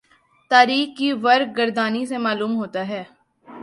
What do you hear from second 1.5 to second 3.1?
گردانی سے معلوم ہوتا ہے